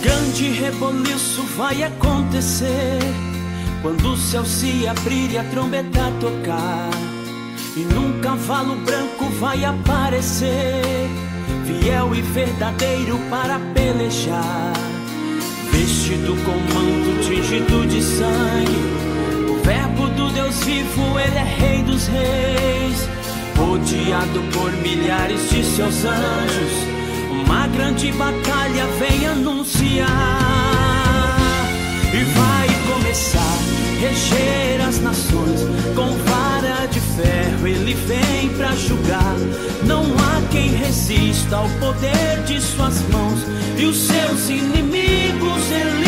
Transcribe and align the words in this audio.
grande 0.00 0.48
reboliço 0.50 1.42
vai 1.56 1.82
acontecer 1.82 2.98
quando 3.82 4.12
o 4.12 4.16
céu 4.16 4.44
se 4.44 4.86
abrir 4.86 5.32
e 5.32 5.38
a 5.38 5.44
trombeta 5.44 6.12
tocar. 6.20 6.90
E 7.76 7.80
num 7.80 8.20
cavalo 8.20 8.76
branco 8.76 9.26
vai 9.38 9.64
aparecer, 9.64 11.08
fiel 11.66 12.14
e 12.14 12.22
verdadeiro 12.22 13.18
para 13.30 13.58
pelejar. 13.74 14.72
Vestido 15.70 16.36
com 16.44 16.58
manto 16.74 17.22
tingido 17.22 17.86
de 17.86 18.02
sangue, 18.02 19.50
o 19.50 19.62
Verbo 19.62 20.08
do 20.08 20.32
Deus 20.32 20.64
vivo, 20.64 21.18
ele 21.18 21.38
é 21.38 21.44
Rei 21.44 21.82
dos 21.82 22.06
Reis. 22.08 23.08
Rodeado 23.56 24.40
por 24.52 24.72
milhares 24.72 25.50
de 25.50 25.62
seus 25.62 26.04
anjos 26.04 26.99
uma 27.50 27.66
grande 27.66 28.12
batalha 28.12 28.86
vem 29.00 29.26
anunciar 29.26 30.06
e 32.14 32.24
vai 32.38 32.68
começar 32.86 33.58
reger 34.00 34.80
as 34.88 35.00
nações 35.00 35.60
com 35.96 36.10
vara 36.30 36.86
de 36.86 37.00
ferro. 37.00 37.66
Ele 37.66 37.94
vem 37.94 38.50
para 38.56 38.70
julgar. 38.76 39.34
Não 39.84 40.04
há 40.04 40.48
quem 40.52 40.68
resista 40.68 41.56
ao 41.56 41.68
poder 41.80 42.44
de 42.46 42.60
suas 42.60 43.02
mãos 43.08 43.40
e 43.76 43.84
os 43.84 43.96
seus 43.96 44.48
inimigos 44.48 45.70
ele 45.72 45.99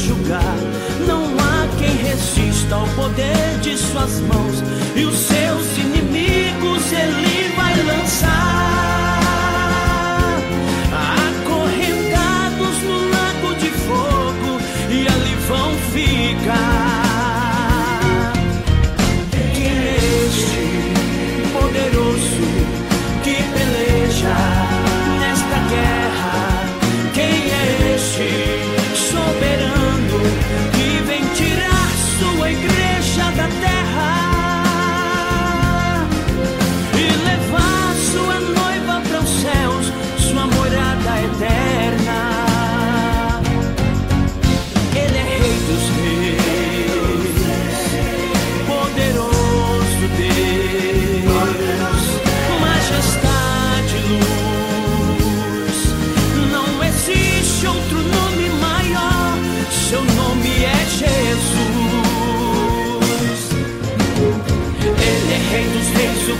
julgar. 0.00 0.56
Não 1.06 1.24
há 1.38 1.68
quem 1.78 1.96
resista 1.96 2.74
ao 2.74 2.86
poder 2.88 3.58
de 3.60 3.76
suas 3.76 4.20
mãos 4.20 4.62
e 4.96 5.04
os 5.04 5.16
seus 5.16 5.69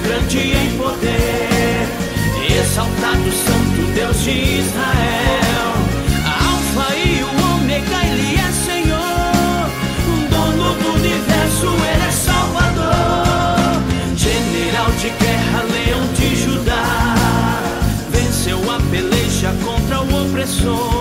grande 0.03 0.39
em 0.39 0.77
poder, 0.77 1.89
exaltado 2.61 3.31
Santo 3.33 3.93
Deus 3.95 4.23
de 4.23 4.31
Israel. 4.31 5.73
Alfa 6.25 6.95
e 6.97 7.23
o 7.23 7.55
Ômega, 7.55 8.05
Ele 8.05 8.37
é 8.37 8.53
Senhor, 8.53 9.71
dono 10.31 10.75
do 10.75 10.89
universo, 10.95 11.67
Ele 11.67 12.07
é 12.07 12.11
Salvador, 12.11 13.83
General 14.17 14.91
de 14.93 15.11
guerra, 15.11 15.63
Leão 15.73 16.13
de 16.15 16.37
Judá, 16.37 17.17
venceu 18.11 18.59
a 18.71 18.81
peleja 18.91 19.53
contra 19.65 20.01
o 20.01 20.27
opressor. 20.27 21.00